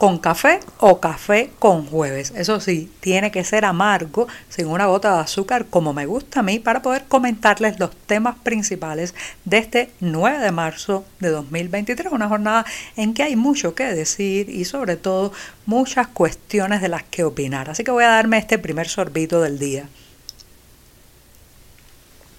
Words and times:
con 0.00 0.16
café 0.16 0.60
o 0.78 0.98
café 0.98 1.50
con 1.58 1.84
jueves. 1.84 2.32
Eso 2.34 2.58
sí, 2.58 2.90
tiene 3.00 3.30
que 3.30 3.44
ser 3.44 3.66
amargo, 3.66 4.28
sin 4.48 4.66
una 4.66 4.86
gota 4.86 5.12
de 5.12 5.20
azúcar, 5.20 5.66
como 5.68 5.92
me 5.92 6.06
gusta 6.06 6.40
a 6.40 6.42
mí, 6.42 6.58
para 6.58 6.80
poder 6.80 7.04
comentarles 7.06 7.78
los 7.78 7.94
temas 8.06 8.36
principales 8.42 9.14
de 9.44 9.58
este 9.58 9.90
9 10.00 10.38
de 10.38 10.52
marzo 10.52 11.04
de 11.18 11.28
2023. 11.28 12.14
Una 12.14 12.28
jornada 12.28 12.64
en 12.96 13.12
que 13.12 13.24
hay 13.24 13.36
mucho 13.36 13.74
que 13.74 13.92
decir 13.92 14.48
y 14.48 14.64
sobre 14.64 14.96
todo 14.96 15.34
muchas 15.66 16.06
cuestiones 16.06 16.80
de 16.80 16.88
las 16.88 17.02
que 17.02 17.22
opinar. 17.22 17.68
Así 17.68 17.84
que 17.84 17.90
voy 17.90 18.04
a 18.04 18.08
darme 18.08 18.38
este 18.38 18.56
primer 18.56 18.88
sorbito 18.88 19.42
del 19.42 19.58
día. 19.58 19.86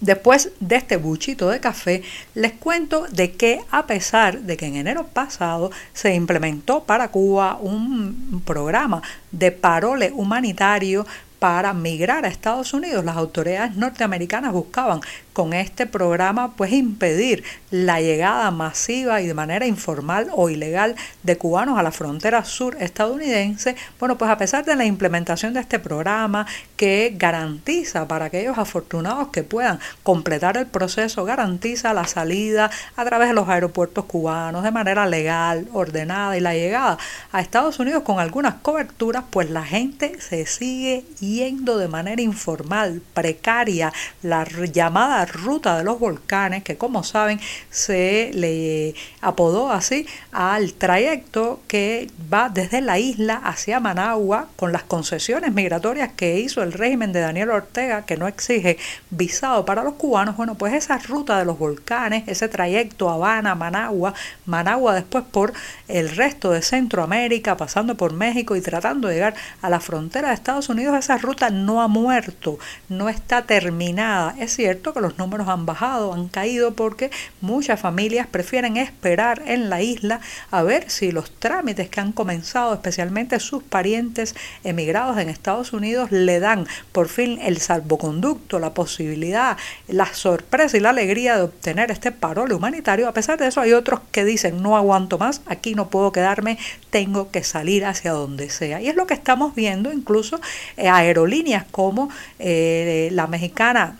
Después 0.02 0.50
de 0.58 0.74
este 0.74 0.96
buchito 0.96 1.48
de 1.48 1.60
café, 1.60 2.02
les 2.34 2.54
cuento 2.54 3.06
de 3.12 3.34
que 3.34 3.60
a 3.70 3.86
pesar 3.86 4.40
de 4.40 4.56
que 4.56 4.66
en 4.66 4.74
enero 4.74 5.06
pasado 5.06 5.70
se 5.92 6.12
implementó 6.12 6.82
para 6.82 7.12
Cuba 7.12 7.56
un 7.60 8.42
programa 8.44 9.00
de 9.30 9.52
parole 9.52 10.10
humanitario 10.12 11.06
para 11.42 11.74
migrar 11.74 12.24
a 12.24 12.28
Estados 12.28 12.72
Unidos. 12.72 13.04
Las 13.04 13.16
autoridades 13.16 13.74
norteamericanas 13.74 14.52
buscaban 14.52 15.00
con 15.32 15.54
este 15.54 15.86
programa 15.86 16.54
pues 16.54 16.70
impedir 16.72 17.42
la 17.72 18.00
llegada 18.00 18.48
masiva 18.52 19.20
y 19.20 19.26
de 19.26 19.34
manera 19.34 19.66
informal 19.66 20.28
o 20.34 20.50
ilegal 20.50 20.94
de 21.24 21.38
cubanos 21.38 21.80
a 21.80 21.82
la 21.82 21.90
frontera 21.90 22.44
sur 22.44 22.76
estadounidense. 22.78 23.74
Bueno, 23.98 24.18
pues 24.18 24.30
a 24.30 24.38
pesar 24.38 24.64
de 24.64 24.76
la 24.76 24.84
implementación 24.84 25.52
de 25.54 25.58
este 25.58 25.80
programa 25.80 26.46
que 26.76 27.12
garantiza 27.16 28.06
para 28.06 28.26
aquellos 28.26 28.58
afortunados 28.58 29.28
que 29.28 29.42
puedan 29.42 29.80
completar 30.04 30.56
el 30.56 30.66
proceso, 30.66 31.24
garantiza 31.24 31.92
la 31.92 32.06
salida 32.06 32.70
a 32.94 33.04
través 33.04 33.28
de 33.28 33.34
los 33.34 33.48
aeropuertos 33.48 34.04
cubanos 34.04 34.62
de 34.62 34.70
manera 34.70 35.06
legal, 35.06 35.66
ordenada 35.72 36.36
y 36.36 36.40
la 36.40 36.54
llegada 36.54 36.98
a 37.32 37.40
Estados 37.40 37.80
Unidos 37.80 38.04
con 38.04 38.20
algunas 38.20 38.54
coberturas, 38.62 39.24
pues 39.30 39.50
la 39.50 39.64
gente 39.64 40.20
se 40.20 40.46
sigue 40.46 41.04
de 41.32 41.88
manera 41.88 42.20
informal, 42.20 43.00
precaria, 43.14 43.92
la 44.22 44.44
llamada 44.44 45.24
ruta 45.24 45.78
de 45.78 45.84
los 45.84 45.98
volcanes, 45.98 46.62
que 46.62 46.76
como 46.76 47.02
saben 47.02 47.40
se 47.70 48.30
le 48.34 48.94
apodó 49.20 49.70
así 49.70 50.06
al 50.30 50.74
trayecto 50.74 51.60
que 51.68 52.10
va 52.32 52.48
desde 52.50 52.80
la 52.80 52.98
isla 52.98 53.36
hacia 53.36 53.80
Managua 53.80 54.48
con 54.56 54.72
las 54.72 54.82
concesiones 54.82 55.52
migratorias 55.52 56.12
que 56.12 56.38
hizo 56.38 56.62
el 56.62 56.72
régimen 56.72 57.12
de 57.12 57.20
Daniel 57.20 57.50
Ortega, 57.50 58.04
que 58.04 58.16
no 58.16 58.28
exige 58.28 58.76
visado 59.10 59.64
para 59.64 59.82
los 59.82 59.94
cubanos. 59.94 60.36
Bueno, 60.36 60.54
pues 60.56 60.74
esa 60.74 60.98
ruta 60.98 61.38
de 61.38 61.44
los 61.44 61.58
volcanes, 61.58 62.24
ese 62.26 62.48
trayecto 62.48 63.08
Habana, 63.08 63.54
Managua, 63.54 64.12
Managua 64.44 64.94
después 64.94 65.24
por 65.30 65.54
el 65.88 66.14
resto 66.14 66.50
de 66.50 66.62
Centroamérica, 66.62 67.56
pasando 67.56 67.96
por 67.96 68.12
México 68.12 68.54
y 68.54 68.60
tratando 68.60 69.08
de 69.08 69.14
llegar 69.14 69.34
a 69.62 69.70
la 69.70 69.80
frontera 69.80 70.28
de 70.28 70.34
Estados 70.34 70.68
Unidos, 70.68 70.98
esa 70.98 71.21
ruta 71.22 71.50
no 71.50 71.80
ha 71.80 71.88
muerto, 71.88 72.58
no 72.88 73.08
está 73.08 73.42
terminada. 73.42 74.34
Es 74.38 74.54
cierto 74.54 74.92
que 74.92 75.00
los 75.00 75.18
números 75.18 75.48
han 75.48 75.66
bajado, 75.66 76.12
han 76.12 76.28
caído 76.28 76.74
porque 76.74 77.10
muchas 77.40 77.80
familias 77.80 78.26
prefieren 78.26 78.76
esperar 78.76 79.42
en 79.46 79.70
la 79.70 79.82
isla 79.82 80.20
a 80.50 80.62
ver 80.62 80.90
si 80.90 81.12
los 81.12 81.30
trámites 81.30 81.88
que 81.88 82.00
han 82.00 82.12
comenzado, 82.12 82.74
especialmente 82.74 83.40
sus 83.40 83.62
parientes 83.62 84.34
emigrados 84.64 85.18
en 85.18 85.28
Estados 85.28 85.72
Unidos, 85.72 86.10
le 86.10 86.40
dan 86.40 86.66
por 86.92 87.08
fin 87.08 87.38
el 87.42 87.58
salvoconducto, 87.58 88.58
la 88.58 88.74
posibilidad, 88.74 89.56
la 89.88 90.12
sorpresa 90.12 90.76
y 90.76 90.80
la 90.80 90.90
alegría 90.90 91.36
de 91.36 91.42
obtener 91.42 91.90
este 91.90 92.12
parole 92.12 92.54
humanitario. 92.54 93.08
A 93.08 93.12
pesar 93.12 93.38
de 93.38 93.48
eso, 93.48 93.60
hay 93.60 93.72
otros 93.72 94.00
que 94.10 94.24
dicen 94.24 94.62
no 94.62 94.76
aguanto 94.76 95.18
más, 95.18 95.42
aquí 95.46 95.74
no 95.74 95.88
puedo 95.88 96.12
quedarme, 96.12 96.58
tengo 96.90 97.30
que 97.30 97.44
salir 97.44 97.84
hacia 97.84 98.12
donde 98.12 98.50
sea. 98.50 98.80
Y 98.80 98.88
es 98.88 98.96
lo 98.96 99.06
que 99.06 99.14
estamos 99.14 99.54
viendo 99.54 99.92
incluso 99.92 100.40
eh, 100.76 100.88
aerolíneas 101.12 101.64
como 101.70 102.08
eh, 102.38 103.08
la 103.12 103.26
mexicana 103.26 103.96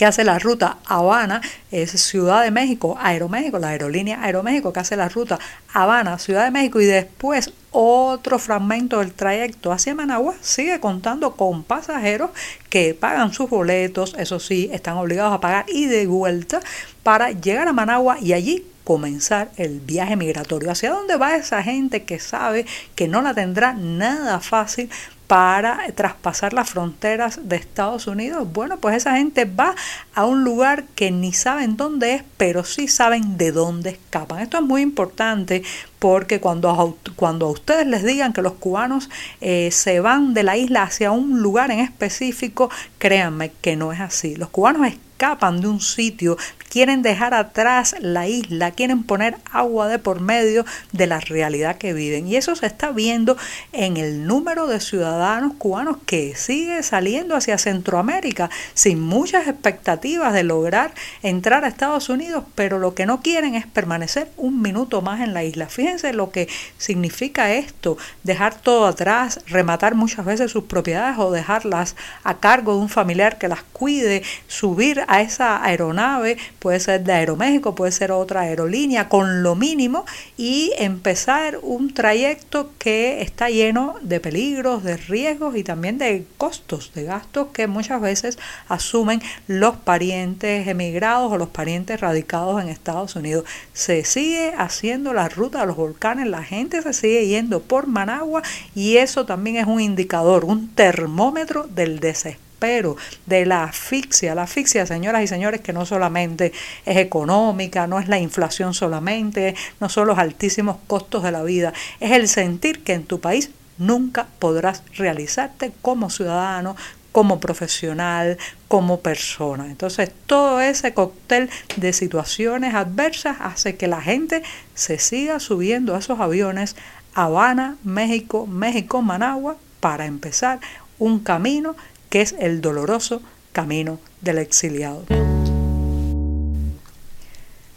que 0.00 0.06
hace 0.06 0.24
la 0.24 0.38
ruta 0.38 0.78
Habana, 0.86 1.42
es 1.70 1.90
Ciudad 1.90 2.42
de 2.42 2.50
México, 2.50 2.96
Aeroméxico, 2.98 3.58
la 3.58 3.68
aerolínea 3.68 4.22
Aeroméxico 4.22 4.72
que 4.72 4.80
hace 4.80 4.96
la 4.96 5.10
ruta 5.10 5.38
Habana, 5.74 6.18
Ciudad 6.18 6.44
de 6.44 6.50
México 6.50 6.80
y 6.80 6.86
después 6.86 7.52
otro 7.70 8.38
fragmento 8.38 9.00
del 9.00 9.12
trayecto 9.12 9.72
hacia 9.72 9.94
Managua 9.94 10.34
sigue 10.40 10.80
contando 10.80 11.36
con 11.36 11.64
pasajeros 11.64 12.30
que 12.70 12.94
pagan 12.94 13.34
sus 13.34 13.50
boletos, 13.50 14.14
eso 14.18 14.40
sí, 14.40 14.70
están 14.72 14.96
obligados 14.96 15.34
a 15.34 15.40
pagar 15.40 15.66
y 15.68 15.84
de 15.84 16.06
vuelta 16.06 16.60
para 17.02 17.32
llegar 17.32 17.68
a 17.68 17.74
Managua 17.74 18.16
y 18.22 18.32
allí 18.32 18.64
comenzar 18.84 19.50
el 19.56 19.80
viaje 19.80 20.16
migratorio. 20.16 20.70
¿Hacia 20.70 20.90
dónde 20.90 21.16
va 21.16 21.36
esa 21.36 21.62
gente 21.62 22.04
que 22.04 22.18
sabe 22.18 22.64
que 22.94 23.06
no 23.06 23.20
la 23.20 23.34
tendrá 23.34 23.74
nada 23.74 24.40
fácil 24.40 24.88
para 25.30 25.86
traspasar 25.94 26.52
las 26.52 26.70
fronteras 26.70 27.48
de 27.48 27.54
Estados 27.54 28.08
Unidos. 28.08 28.52
Bueno, 28.52 28.78
pues 28.78 28.96
esa 28.96 29.14
gente 29.14 29.44
va 29.44 29.76
a 30.12 30.26
un 30.26 30.42
lugar 30.42 30.86
que 30.96 31.12
ni 31.12 31.32
saben 31.32 31.76
dónde 31.76 32.14
es, 32.14 32.24
pero 32.36 32.64
sí 32.64 32.88
saben 32.88 33.38
de 33.38 33.52
dónde 33.52 33.90
escapan. 33.90 34.40
Esto 34.40 34.56
es 34.56 34.64
muy 34.64 34.82
importante 34.82 35.62
porque 36.00 36.40
cuando 36.40 36.98
cuando 37.14 37.46
a 37.46 37.50
ustedes 37.50 37.86
les 37.86 38.02
digan 38.02 38.32
que 38.32 38.42
los 38.42 38.54
cubanos 38.54 39.08
eh, 39.40 39.70
se 39.70 40.00
van 40.00 40.34
de 40.34 40.42
la 40.42 40.56
isla 40.56 40.82
hacia 40.82 41.12
un 41.12 41.40
lugar 41.40 41.70
en 41.70 41.78
específico, 41.78 42.68
créanme 42.98 43.52
que 43.60 43.76
no 43.76 43.92
es 43.92 44.00
así. 44.00 44.34
Los 44.34 44.48
cubanos 44.50 44.88
escapan 44.88 45.60
de 45.60 45.68
un 45.68 45.80
sitio, 45.80 46.38
quieren 46.70 47.02
dejar 47.02 47.34
atrás 47.34 47.96
la 48.00 48.28
isla, 48.28 48.70
quieren 48.70 49.02
poner 49.02 49.36
agua 49.52 49.88
de 49.88 49.98
por 49.98 50.20
medio 50.20 50.64
de 50.92 51.06
la 51.06 51.20
realidad 51.20 51.76
que 51.76 51.92
viven. 51.92 52.28
Y 52.28 52.36
eso 52.36 52.54
se 52.56 52.66
está 52.66 52.92
viendo 52.92 53.36
en 53.72 53.96
el 53.96 54.26
número 54.26 54.66
de 54.66 54.80
ciudadanos 54.80 55.54
cubanos 55.58 55.98
que 56.06 56.34
sigue 56.36 56.82
saliendo 56.82 57.34
hacia 57.34 57.58
Centroamérica 57.58 58.48
sin 58.72 59.00
muchas 59.00 59.48
expectativas 59.48 60.32
de 60.32 60.44
lograr 60.44 60.94
entrar 61.22 61.64
a 61.64 61.68
Estados 61.68 62.08
Unidos, 62.08 62.44
pero 62.54 62.78
lo 62.78 62.94
que 62.94 63.04
no 63.04 63.20
quieren 63.20 63.56
es 63.56 63.66
permanecer 63.66 64.30
un 64.36 64.62
minuto 64.62 65.02
más 65.02 65.20
en 65.20 65.34
la 65.34 65.42
isla. 65.42 65.66
Fíjense 65.66 66.12
lo 66.12 66.30
que 66.30 66.48
significa 66.78 67.52
esto, 67.52 67.98
dejar 68.22 68.54
todo 68.54 68.86
atrás, 68.86 69.40
rematar 69.46 69.96
muchas 69.96 70.24
veces 70.24 70.52
sus 70.52 70.64
propiedades 70.64 71.18
o 71.18 71.32
dejarlas 71.32 71.96
a 72.22 72.38
cargo 72.38 72.74
de 72.74 72.80
un 72.80 72.88
familiar 72.88 73.38
que 73.38 73.48
las 73.48 73.62
cuide, 73.72 74.22
subir 74.46 75.04
a 75.08 75.20
esa 75.20 75.64
aeronave, 75.64 76.38
puede 76.60 76.78
ser 76.78 77.02
de 77.02 77.12
Aeroméxico, 77.12 77.74
puede 77.74 77.90
ser 77.90 78.12
otra 78.12 78.42
aerolínea, 78.42 79.08
con 79.08 79.42
lo 79.42 79.56
mínimo 79.56 80.04
y 80.36 80.72
empezar 80.78 81.58
un 81.62 81.92
trayecto 81.92 82.70
que 82.78 83.22
está 83.22 83.48
lleno 83.48 83.96
de 84.02 84.20
peligros, 84.20 84.84
de 84.84 84.96
riesgos 84.96 85.56
y 85.56 85.64
también 85.64 85.98
de 85.98 86.24
costos, 86.36 86.92
de 86.94 87.04
gastos 87.04 87.48
que 87.52 87.66
muchas 87.66 88.00
veces 88.00 88.38
asumen 88.68 89.22
los 89.48 89.76
parientes 89.76 90.68
emigrados 90.68 91.32
o 91.32 91.38
los 91.38 91.48
parientes 91.48 92.00
radicados 92.00 92.62
en 92.62 92.68
Estados 92.68 93.16
Unidos. 93.16 93.44
Se 93.72 94.04
sigue 94.04 94.52
haciendo 94.56 95.14
la 95.14 95.28
ruta 95.28 95.60
de 95.60 95.66
los 95.66 95.76
volcanes, 95.76 96.28
la 96.28 96.44
gente 96.44 96.82
se 96.82 96.92
sigue 96.92 97.26
yendo 97.26 97.60
por 97.60 97.86
Managua 97.86 98.42
y 98.74 98.98
eso 98.98 99.24
también 99.24 99.56
es 99.56 99.66
un 99.66 99.80
indicador, 99.80 100.44
un 100.44 100.68
termómetro 100.68 101.66
del 101.66 102.00
desespero 102.00 102.49
pero 102.60 102.96
de 103.26 103.44
la 103.44 103.64
asfixia. 103.64 104.36
La 104.36 104.42
asfixia, 104.42 104.86
señoras 104.86 105.24
y 105.24 105.26
señores, 105.26 105.60
que 105.60 105.72
no 105.72 105.84
solamente 105.84 106.52
es 106.86 106.96
económica, 106.96 107.88
no 107.88 107.98
es 107.98 108.06
la 108.06 108.20
inflación 108.20 108.72
solamente, 108.74 109.56
no 109.80 109.88
son 109.88 110.06
los 110.06 110.18
altísimos 110.18 110.76
costos 110.86 111.24
de 111.24 111.32
la 111.32 111.42
vida, 111.42 111.72
es 111.98 112.12
el 112.12 112.28
sentir 112.28 112.84
que 112.84 112.92
en 112.92 113.04
tu 113.04 113.20
país 113.20 113.50
nunca 113.78 114.28
podrás 114.38 114.84
realizarte 114.94 115.72
como 115.82 116.10
ciudadano, 116.10 116.76
como 117.12 117.40
profesional, 117.40 118.38
como 118.68 119.00
persona. 119.00 119.66
Entonces, 119.66 120.12
todo 120.26 120.60
ese 120.60 120.94
cóctel 120.94 121.50
de 121.76 121.92
situaciones 121.92 122.74
adversas 122.74 123.38
hace 123.40 123.76
que 123.76 123.88
la 123.88 124.00
gente 124.00 124.42
se 124.74 124.98
siga 124.98 125.40
subiendo 125.40 125.96
a 125.96 125.98
esos 125.98 126.20
aviones 126.20 126.76
Habana, 127.14 127.76
México, 127.82 128.46
México, 128.46 129.02
Managua, 129.02 129.56
para 129.80 130.06
empezar 130.06 130.60
un 130.98 131.18
camino 131.18 131.74
que 132.10 132.20
es 132.20 132.34
el 132.38 132.60
doloroso 132.60 133.22
camino 133.52 133.98
del 134.20 134.38
exiliado. 134.38 135.04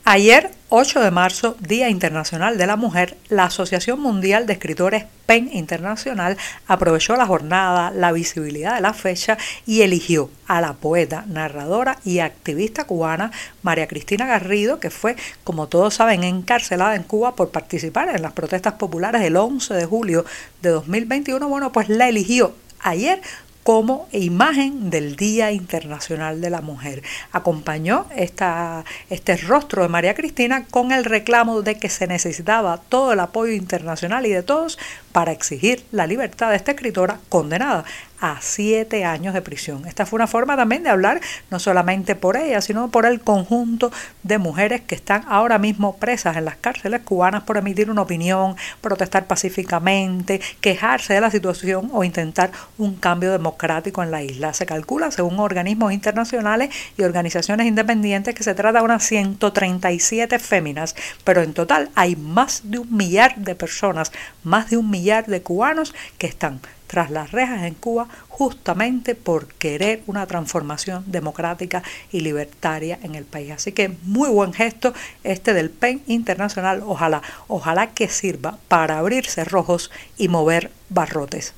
Ayer, 0.06 0.52
8 0.68 1.00
de 1.00 1.12
marzo, 1.12 1.56
Día 1.62 1.88
Internacional 1.88 2.58
de 2.58 2.68
la 2.68 2.76
Mujer, 2.76 3.16
la 3.30 3.46
Asociación 3.46 4.02
Mundial 4.02 4.46
de 4.46 4.52
Escritores 4.52 5.06
PEN 5.26 5.50
Internacional 5.54 6.36
aprovechó 6.68 7.16
la 7.16 7.26
jornada, 7.26 7.90
la 7.90 8.12
visibilidad 8.12 8.76
de 8.76 8.82
la 8.82 8.94
fecha 8.94 9.38
y 9.66 9.82
eligió 9.82 10.30
a 10.46 10.60
la 10.60 10.74
poeta, 10.74 11.24
narradora 11.30 12.00
y 12.04 12.20
activista 12.20 12.84
cubana 12.84 13.32
María 13.62 13.88
Cristina 13.88 14.26
Garrido, 14.26 14.82
que 14.82 14.90
fue, 14.90 15.16
como 15.46 15.68
todos 15.68 15.94
saben, 15.94 16.26
encarcelada 16.26 16.98
en 16.98 17.04
Cuba 17.04 17.38
por 17.38 17.52
participar 17.52 18.14
en 18.14 18.22
las 18.22 18.34
protestas 18.34 18.74
populares 18.74 19.22
del 19.22 19.38
11 19.38 19.74
de 19.74 19.86
julio 19.86 20.26
de 20.62 20.70
2021. 20.72 21.48
Bueno, 21.48 21.72
pues 21.72 21.88
la 21.88 22.10
eligió 22.10 22.54
ayer 22.82 23.22
como 23.64 24.08
imagen 24.12 24.90
del 24.90 25.16
Día 25.16 25.52
Internacional 25.52 26.42
de 26.42 26.50
la 26.50 26.62
Mujer. 26.62 27.02
Acompañó 27.32 28.06
esta, 28.16 28.84
este 29.10 29.38
rostro 29.38 29.84
de 29.84 29.90
María 29.90 30.14
Cristina 30.16 30.66
con 30.70 30.92
el 30.92 31.06
reclamo 31.06 31.62
de 31.62 31.76
que 31.76 31.90
se 31.90 32.08
necesitaba 32.08 32.78
todo 32.78 33.14
el 33.14 33.20
apoyo 33.20 33.54
internacional 33.54 34.26
y 34.26 34.32
de 34.32 34.44
todos 34.44 34.78
para 35.14 35.32
exigir 35.32 35.86
la 35.92 36.08
libertad 36.08 36.50
de 36.50 36.58
esta 36.58 36.72
escritora 36.72 37.20
condenada 37.30 37.86
a 38.24 38.38
siete 38.40 39.04
años 39.04 39.34
de 39.34 39.42
prisión. 39.42 39.86
Esta 39.86 40.06
fue 40.06 40.16
una 40.16 40.28
forma 40.28 40.56
también 40.56 40.84
de 40.84 40.90
hablar 40.90 41.20
no 41.52 41.60
solamente 41.60 42.16
por 42.16 42.38
ella, 42.38 42.62
sino 42.62 42.90
por 42.90 43.06
el 43.06 43.20
conjunto 43.20 43.92
de 44.24 44.38
mujeres 44.38 44.80
que 44.80 44.96
están 44.96 45.26
ahora 45.28 45.60
mismo 45.60 45.98
presas 45.98 46.38
en 46.38 46.46
las 46.46 46.56
cárceles 46.56 47.02
cubanas 47.02 47.44
por 47.44 47.58
emitir 47.58 47.92
una 47.92 48.04
opinión, 48.04 48.56
protestar 48.80 49.28
pacíficamente, 49.28 50.40
quejarse 50.62 51.16
de 51.16 51.20
la 51.20 51.32
situación 51.32 51.90
o 51.92 52.06
intentar 52.06 52.52
un 52.78 52.96
cambio 52.96 53.30
democrático 53.30 54.02
en 54.02 54.12
la 54.12 54.24
isla. 54.24 54.54
Se 54.54 54.66
calcula, 54.66 55.12
según 55.12 55.38
organismos 55.42 55.92
internacionales 55.92 56.74
y 56.98 57.04
organizaciones 57.04 57.68
independientes, 57.68 58.36
que 58.36 58.44
se 58.44 58.56
trata 58.56 58.80
de 58.80 58.86
unas 58.86 59.04
137 59.04 60.40
féminas, 60.40 60.96
pero 61.26 61.42
en 61.42 61.54
total 61.54 61.90
hay 61.94 62.16
más 62.16 62.62
de 62.64 62.80
un 62.80 62.96
millar 62.96 63.36
de 63.36 63.56
personas, 63.56 64.14
más 64.46 64.70
de 64.70 64.78
un 64.78 64.90
millar 64.90 65.03
de 65.04 65.42
cubanos 65.42 65.94
que 66.18 66.28
están 66.28 66.62
tras 66.88 67.10
las 67.10 67.32
rejas 67.32 67.64
en 67.64 67.74
Cuba 67.74 68.08
justamente 68.30 69.16
por 69.16 69.48
querer 69.48 70.02
una 70.08 70.26
transformación 70.28 71.04
democrática 71.08 71.84
y 72.12 72.22
libertaria 72.22 73.00
en 73.04 73.16
el 73.16 73.26
país. 73.26 73.52
Así 73.52 73.72
que 73.72 73.98
muy 74.04 74.30
buen 74.30 74.54
gesto 74.54 74.94
este 75.24 75.54
del 75.54 75.72
PEN 75.72 76.04
Internacional. 76.08 76.84
Ojalá, 76.86 77.22
ojalá 77.48 77.88
que 77.88 78.08
sirva 78.08 78.58
para 78.68 79.00
abrirse 79.00 79.44
rojos 79.44 79.92
y 80.18 80.28
mover 80.30 80.72
barrotes. 80.90 81.54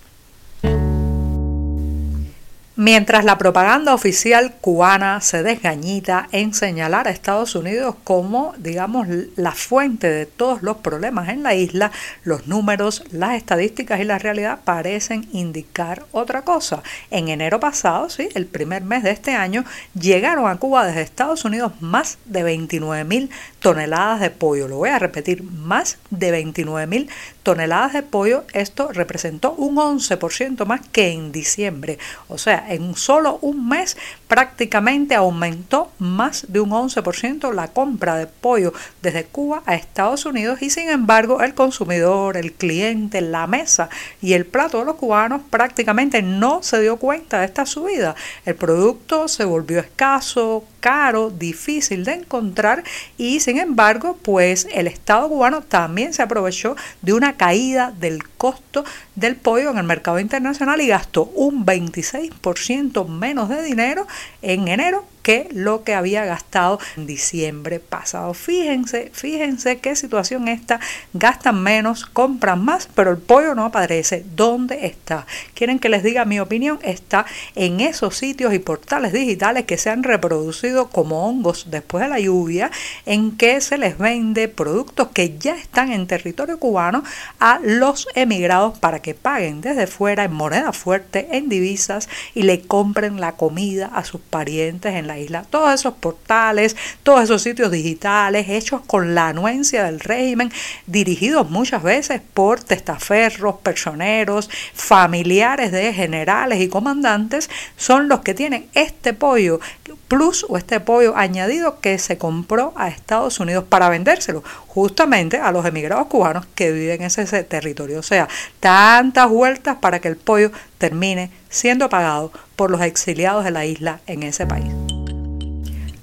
Mientras 2.78 3.24
la 3.24 3.38
propaganda 3.38 3.94
oficial 3.94 4.54
cubana 4.60 5.22
se 5.22 5.44
desgañita 5.44 6.28
en 6.34 6.54
señalar 6.54 7.08
a 7.08 7.12
Estados 7.12 7.56
Unidos 7.56 7.96
como, 8.04 8.54
digamos, 8.58 9.08
la 9.38 9.54
fuente 9.54 10.10
de 10.10 10.26
todos 10.26 10.62
los 10.62 10.76
problemas 10.78 11.30
en 11.30 11.42
la 11.42 11.56
isla, 11.56 11.94
los 12.26 12.48
números, 12.48 13.06
las 13.12 13.36
estadísticas 13.36 14.02
y 14.02 14.04
la 14.04 14.20
realidad 14.20 14.60
parecen 14.66 15.26
indicar 15.32 16.04
otra 16.12 16.42
cosa. 16.42 16.84
En 17.12 17.30
enero 17.30 17.62
pasado, 17.62 18.10
sí, 18.10 18.28
el 18.36 18.46
primer 18.46 18.84
mes 18.84 19.04
de 19.04 19.12
este 19.12 19.32
año, 19.32 19.64
llegaron 19.98 20.50
a 20.50 20.58
Cuba 20.58 20.86
desde 20.86 21.02
Estados 21.02 21.46
Unidos 21.46 21.72
más 21.80 22.18
de 22.26 22.44
29 22.44 23.06
mil 23.06 23.30
toneladas 23.62 24.20
de 24.20 24.32
pollo. 24.32 24.68
Lo 24.68 24.76
voy 24.76 24.90
a 24.90 25.00
repetir, 25.00 25.44
más 25.44 25.98
de 26.10 26.30
29 26.32 26.88
mil 26.88 27.10
toneladas 27.42 27.94
de 27.94 28.04
pollo. 28.04 28.44
Esto 28.52 28.92
representó 28.92 29.54
un 29.54 29.78
11% 29.78 30.66
más 30.66 30.82
que 30.92 31.12
en 31.12 31.32
diciembre. 31.32 32.00
O 32.28 32.38
sea, 32.38 32.65
en 32.70 32.96
solo 32.96 33.40
un 33.42 33.68
mes 33.68 33.98
prácticamente 34.28 35.16
aumentó 35.16 35.92
más 36.00 36.46
de 36.50 36.60
un 36.60 36.72
11% 36.72 37.54
la 37.54 37.70
compra 37.70 38.16
de 38.18 38.28
pollo 38.28 38.74
desde 39.02 39.26
Cuba 39.26 39.64
a 39.66 39.76
Estados 39.76 40.26
Unidos 40.26 40.62
y 40.62 40.70
sin 40.70 40.90
embargo 40.90 41.42
el 41.42 41.54
consumidor, 41.54 42.38
el 42.38 42.54
cliente, 42.54 43.22
la 43.22 43.48
mesa 43.48 43.90
y 44.22 44.34
el 44.34 44.46
plato 44.46 44.80
de 44.80 44.86
los 44.86 44.96
cubanos 44.96 45.42
prácticamente 45.50 46.22
no 46.22 46.64
se 46.64 46.82
dio 46.82 46.98
cuenta 46.98 47.40
de 47.40 47.46
esta 47.46 47.66
subida. 47.66 48.16
El 48.46 48.56
producto 48.56 49.28
se 49.28 49.46
volvió 49.46 49.80
escaso, 49.80 50.64
caro, 50.86 51.32
difícil 51.32 52.06
de 52.06 52.14
encontrar 52.14 52.84
y 53.18 53.40
sin 53.40 53.58
embargo 53.58 54.20
pues 54.22 54.68
el 54.72 54.86
Estado 54.86 55.28
cubano 55.28 55.64
también 55.64 56.14
se 56.14 56.22
aprovechó 56.22 56.76
de 57.02 57.14
una 57.14 57.38
caída 57.38 57.92
del 58.00 58.24
costo 58.28 58.86
del 59.16 59.36
pollo 59.36 59.72
en 59.72 59.80
el 59.80 59.84
mercado 59.84 60.20
internacional 60.20 60.80
y 60.82 60.88
gastó 60.90 61.24
un 61.34 61.66
26% 61.66 63.08
menos 63.08 63.50
de 63.50 63.64
dinero 63.64 64.06
en 64.44 64.68
enero 64.68 65.04
que 65.26 65.50
lo 65.52 65.84
que 65.84 65.96
había 65.96 66.24
gastado 66.24 66.78
en 66.98 67.08
diciembre 67.08 67.80
pasado. 67.80 68.36
Fíjense, 68.36 69.10
fíjense 69.12 69.80
qué 69.80 69.96
situación 69.96 70.48
esta, 70.48 70.80
gastan 71.14 71.64
menos, 71.64 72.06
compran 72.06 72.64
más, 72.64 72.88
pero 72.94 73.10
el 73.10 73.18
pollo 73.18 73.56
no 73.56 73.66
aparece. 73.66 74.24
¿Dónde 74.36 74.86
está? 74.86 75.26
¿Quieren 75.56 75.80
que 75.80 75.90
les 75.90 76.04
diga 76.04 76.26
mi 76.26 76.40
opinión? 76.40 76.78
Está 76.84 77.26
en 77.56 77.80
esos 77.82 78.16
sitios 78.16 78.54
y 78.54 78.60
portales 78.60 79.14
digitales 79.14 79.66
que 79.66 79.80
se 79.80 79.90
han 79.90 80.04
reproducido 80.04 80.90
como 80.90 81.28
hongos 81.28 81.72
después 81.72 82.04
de 82.04 82.10
la 82.10 82.20
lluvia, 82.20 82.70
en 83.08 83.36
que 83.36 83.62
se 83.62 83.80
les 83.80 83.98
vende 83.98 84.48
productos 84.48 85.08
que 85.08 85.40
ya 85.40 85.56
están 85.56 85.92
en 85.92 86.06
territorio 86.06 86.60
cubano 86.60 87.04
a 87.40 87.60
los 87.64 88.08
emigrados 88.14 88.78
para 88.78 89.02
que 89.02 89.16
paguen 89.16 89.62
desde 89.62 89.88
fuera 89.88 90.24
en 90.26 90.34
moneda 90.34 90.72
fuerte, 90.72 91.30
en 91.32 91.50
divisas 91.50 92.10
y 92.36 92.44
le 92.44 92.62
compren 92.62 93.20
la 93.20 93.32
comida 93.32 93.88
a 93.88 94.04
sus 94.04 94.22
parientes 94.22 94.94
en 94.94 95.08
la 95.08 95.15
isla. 95.18 95.46
Todos 95.50 95.74
esos 95.74 95.94
portales, 95.96 96.76
todos 97.04 97.24
esos 97.24 97.42
sitios 97.42 97.72
digitales 97.72 98.50
hechos 98.50 98.82
con 98.86 99.16
la 99.16 99.30
anuencia 99.30 99.84
del 99.84 100.00
régimen, 100.00 100.52
dirigidos 100.88 101.50
muchas 101.50 101.84
veces 101.84 102.22
por 102.34 102.64
testaferros, 102.64 103.56
personeros, 103.56 104.50
familiares 104.74 105.72
de 105.72 105.94
generales 105.94 106.60
y 106.62 106.68
comandantes, 106.68 107.50
son 107.78 108.08
los 108.08 108.22
que 108.22 108.34
tienen 108.34 108.68
este 108.74 109.14
pollo 109.14 109.60
plus 110.08 110.46
o 110.50 110.58
este 110.58 110.80
pollo 110.80 111.16
añadido 111.16 111.80
que 111.80 111.98
se 111.98 112.18
compró 112.18 112.74
a 112.76 112.90
Estados 112.90 113.40
Unidos 113.40 113.66
para 113.68 113.90
vendérselo 113.90 114.44
justamente 114.68 115.38
a 115.38 115.52
los 115.52 115.66
emigrados 115.66 116.08
cubanos 116.08 116.46
que 116.56 116.72
viven 116.72 117.02
en 117.02 117.08
ese 117.08 117.44
territorio. 117.44 118.00
O 118.00 118.04
sea, 118.04 118.28
tantas 118.60 119.30
vueltas 119.30 119.78
para 119.78 120.00
que 120.00 120.08
el 120.08 120.18
pollo 120.18 120.52
termine 120.78 121.32
siendo 121.50 121.90
pagado 121.90 122.32
por 122.56 122.72
los 122.72 122.82
exiliados 122.82 123.44
de 123.44 123.52
la 123.52 123.66
isla 123.66 124.00
en 124.08 124.24
ese 124.24 124.46
país. 124.46 124.85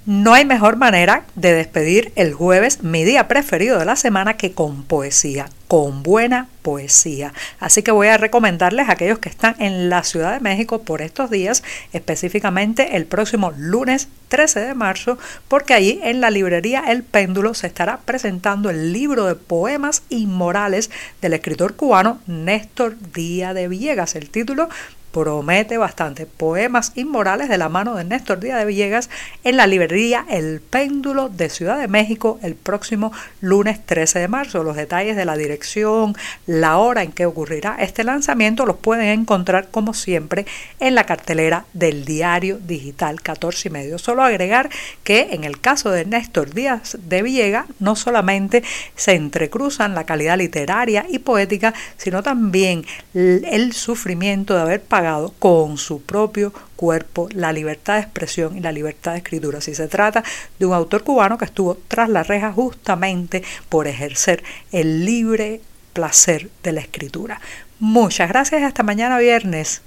No 0.05 0.33
hay 0.33 0.43
mejor 0.43 0.75
manera 0.75 1.23
de 1.35 1.53
despedir 1.53 2.11
el 2.17 2.33
jueves, 2.33 2.83
mi 2.83 3.05
día 3.05 3.29
preferido 3.29 3.79
de 3.79 3.85
la 3.85 3.95
semana, 3.95 4.35
que 4.35 4.51
con 4.51 4.83
poesía, 4.83 5.47
con 5.69 6.03
buena 6.03 6.49
poesía. 6.61 7.31
Así 7.61 7.83
que 7.83 7.91
voy 7.91 8.07
a 8.07 8.17
recomendarles 8.17 8.89
a 8.89 8.91
aquellos 8.91 9.19
que 9.19 9.29
están 9.29 9.55
en 9.59 9.89
la 9.89 10.03
Ciudad 10.03 10.33
de 10.33 10.41
México 10.41 10.81
por 10.81 11.01
estos 11.01 11.29
días, 11.29 11.63
específicamente 11.93 12.97
el 12.97 13.05
próximo 13.05 13.53
lunes 13.57 14.09
13 14.27 14.59
de 14.59 14.73
marzo, 14.73 15.17
porque 15.47 15.73
allí 15.73 16.01
en 16.03 16.19
la 16.19 16.31
librería 16.31 16.83
El 16.89 17.03
Péndulo 17.03 17.53
se 17.53 17.67
estará 17.67 18.01
presentando 18.03 18.69
el 18.69 18.91
libro 18.91 19.25
de 19.25 19.35
poemas 19.35 20.03
inmorales 20.09 20.91
del 21.21 21.31
escritor 21.31 21.77
cubano 21.77 22.19
Néstor 22.27 22.97
Díaz 23.13 23.55
de 23.55 23.69
Villegas. 23.69 24.15
El 24.15 24.29
título 24.29 24.67
promete 25.13 25.77
bastante. 25.77 26.25
Poemas 26.25 26.91
inmorales 26.95 27.47
de 27.47 27.59
la 27.59 27.69
mano 27.69 27.95
de 27.95 28.03
Néstor 28.03 28.39
Díaz 28.39 28.57
de 28.57 28.65
Villegas 28.65 29.11
en 29.43 29.57
la 29.57 29.67
librería 29.67 30.25
El 30.27 30.59
Péndulo 30.59 31.29
de 31.29 31.49
Ciudad 31.49 31.77
de 31.77 31.87
México 31.87 32.39
el 32.41 32.55
próximo 32.55 33.13
lunes 33.39 33.85
13 33.85 34.19
de 34.19 34.27
marzo. 34.27 34.63
Los 34.63 34.75
detalles 34.75 35.15
de 35.15 35.25
la 35.25 35.37
dirección, 35.37 36.15
la 36.47 36.77
hora 36.77 37.03
en 37.03 37.11
que 37.11 37.27
ocurrirá 37.27 37.77
este 37.79 38.03
lanzamiento 38.03 38.65
los 38.65 38.77
pueden 38.77 39.19
encontrar 39.19 39.67
como 39.69 39.93
siempre 39.93 40.47
en 40.79 40.95
la 40.95 41.05
cartelera 41.05 41.65
del 41.73 42.05
diario 42.05 42.57
digital 42.57 43.21
14 43.21 43.69
y 43.69 43.71
medio. 43.71 43.99
Solo 43.99 44.23
agregar 44.23 44.71
que 45.03 45.29
en 45.31 45.43
el 45.43 45.61
caso 45.61 45.91
de 45.91 46.05
Néstor 46.05 46.55
Díaz 46.55 46.97
de 46.99 47.21
Villegas 47.21 47.67
no 47.79 47.95
solamente 47.95 48.63
se 48.95 49.13
entrecruzan 49.13 49.93
la 49.93 50.05
calidad 50.05 50.39
literaria 50.39 51.05
y 51.07 51.19
poética, 51.19 51.75
sino 51.97 52.23
también 52.23 52.83
el 53.13 53.73
sufrimiento 53.73 54.55
de 54.55 54.61
haber 54.61 54.81
pagado 54.81 55.02
con 55.39 55.77
su 55.77 56.01
propio 56.01 56.53
cuerpo 56.75 57.27
la 57.31 57.51
libertad 57.51 57.95
de 57.95 58.01
expresión 58.01 58.57
y 58.57 58.61
la 58.61 58.71
libertad 58.71 59.13
de 59.13 59.19
escritura. 59.19 59.61
Si 59.61 59.75
se 59.75 59.87
trata 59.87 60.23
de 60.59 60.65
un 60.65 60.73
autor 60.73 61.03
cubano 61.03 61.37
que 61.37 61.45
estuvo 61.45 61.77
tras 61.87 62.09
la 62.09 62.23
reja 62.23 62.51
justamente 62.51 63.43
por 63.69 63.87
ejercer 63.87 64.43
el 64.71 65.05
libre 65.05 65.61
placer 65.93 66.49
de 66.63 66.71
la 66.71 66.81
escritura. 66.81 67.39
Muchas 67.79 68.29
gracias, 68.29 68.63
hasta 68.63 68.83
mañana 68.83 69.17
viernes. 69.19 69.81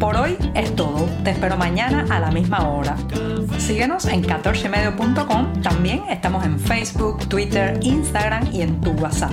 Por 0.00 0.16
hoy 0.16 0.36
es 0.54 0.74
todo. 0.76 1.06
Te 1.24 1.30
espero 1.30 1.58
mañana 1.58 2.06
a 2.08 2.20
la 2.20 2.30
misma 2.30 2.66
hora. 2.70 2.96
Síguenos 3.58 4.06
en 4.06 4.24
14medio.com. 4.24 5.60
También 5.62 6.04
estamos 6.08 6.44
en 6.46 6.58
Facebook, 6.58 7.28
Twitter, 7.28 7.78
Instagram 7.82 8.48
y 8.50 8.62
en 8.62 8.80
tu 8.80 8.92
WhatsApp. 8.92 9.32